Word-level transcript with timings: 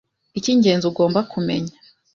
icy’ingenzi 0.37 0.85
ugomba 0.91 1.19
kumenya 1.31 1.73